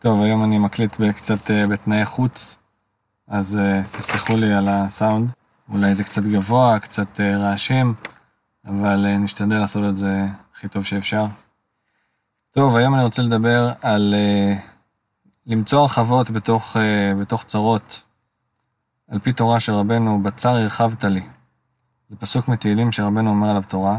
[0.00, 2.58] טוב, היום אני מקליט קצת אה, בתנאי חוץ,
[3.28, 5.30] אז אה, תסלחו לי על הסאונד.
[5.72, 7.94] אולי זה קצת גבוה, קצת אה, רעשים,
[8.64, 11.24] אבל נשתדל לעשות את זה הכי טוב שאפשר.
[12.50, 14.14] טוב, היום אני רוצה לדבר על
[15.46, 16.76] למצוא הרחבות בתוך,
[17.20, 18.02] בתוך צרות.
[19.08, 21.22] על פי תורה של רבנו, בצר הרחבת לי.
[22.10, 23.98] זה פסוק מתהילים שרבנו אומר עליו תורה,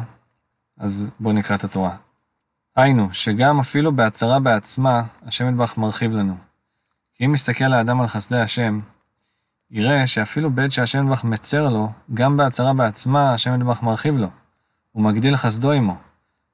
[0.77, 1.95] אז בואו נקרא את התורה.
[2.81, 6.35] היינו, שגם אפילו בהצהרה בעצמה, השם ידבח מרחיב לנו.
[7.15, 8.79] כי אם מסתכל האדם על חסדי השם,
[9.71, 14.27] יראה שאפילו בעת שהשם ידבח מצר לו, גם בהצהרה בעצמה, השם ידבח מרחיב לו,
[14.95, 15.95] ומגדיל חסדו עמו.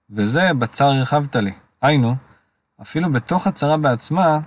[0.09, 1.53] וזה בצר הרחבת לי.
[1.81, 2.15] היינו,
[2.81, 4.39] אפילו בתוך הצהרה בעצמה,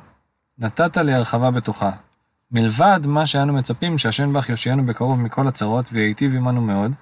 [0.58, 1.90] נתת לי הרחבה בתוכה.
[2.50, 6.92] מלבד מה שאנו מצפים שהשם ידבח יושיענו בקרוב מכל הצרות וייטיב עמנו מאוד,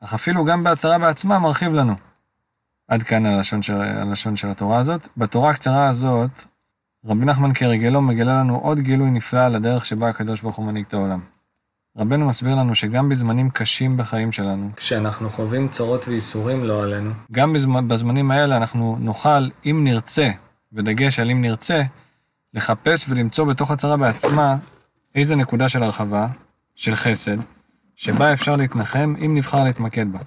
[0.00, 1.94] אך אפילו גם בהצהרה בעצמה מרחיב לנו.
[2.88, 5.08] עד כאן הלשון של, הלשון של התורה הזאת.
[5.16, 6.44] בתורה הקצרה הזאת,
[7.06, 10.84] רבי נחמן כרגלו מגלה לנו עוד גילוי נפלא על הדרך שבה הקדוש ברוך הוא מנהיג
[10.88, 11.20] את העולם.
[11.98, 17.52] רבנו מסביר לנו שגם בזמנים קשים בחיים שלנו, כשאנחנו חווים צרות וייסורים לא עלינו, גם
[17.52, 20.30] בזמנ, בזמנים האלה אנחנו נוכל, אם נרצה,
[20.72, 21.82] ודגש על אם נרצה,
[22.54, 24.56] לחפש ולמצוא בתוך הצרה בעצמה
[25.14, 26.26] איזה נקודה של הרחבה,
[26.74, 27.36] של חסד,
[27.96, 30.18] שבה אפשר להתנחם אם נבחר להתמקד בה.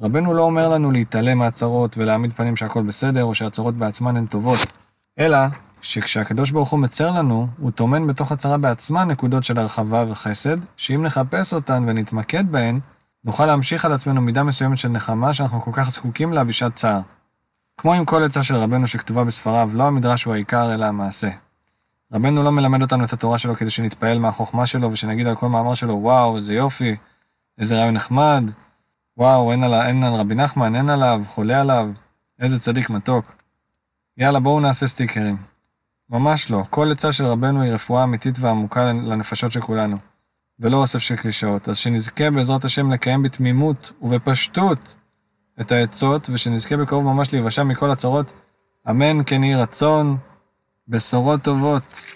[0.00, 4.58] רבנו לא אומר לנו להתעלם מהצרות ולהעמיד פנים שהכל בסדר, או שהצרות בעצמן הן טובות,
[5.18, 5.38] אלא
[5.82, 11.02] שכשהקדוש ברוך הוא מצר לנו, הוא טומן בתוך הצרה בעצמה נקודות של הרחבה וחסד, שאם
[11.02, 12.80] נחפש אותן ונתמקד בהן,
[13.24, 17.00] נוכל להמשיך על עצמנו מידה מסוימת של נחמה שאנחנו כל כך זקוקים לה בשעת צער.
[17.76, 21.28] כמו עם כל עצה של רבנו שכתובה בספריו, לא המדרש הוא העיקר אלא המעשה.
[22.12, 25.74] רבנו לא מלמד אותנו את התורה שלו כדי שנתפעל מהחוכמה שלו ושנגיד על כל מאמר
[25.74, 26.96] שלו, וואו, איזה יופי,
[27.58, 28.50] איזה רעיון נחמד,
[29.18, 31.88] וואו, אין על, אין על רבי נחמן, אין עליו, חולה עליו,
[32.38, 33.32] איזה צדיק מתוק.
[34.18, 35.36] יאללה, בואו נעשה סטיקרים.
[36.10, 39.96] ממש לא, כל עצה של רבנו היא רפואה אמיתית ועמוקה לנפשות של כולנו,
[40.60, 41.68] ולא אוסף של קלישאות.
[41.68, 44.94] אז שנזכה בעזרת השם לקיים בתמימות ובפשטות
[45.60, 48.32] את העצות, ושנזכה בקרוב ממש להיוושע מכל הצרות.
[48.90, 50.16] אמן כן יהי רצון,
[50.88, 52.06] בשורות טובות.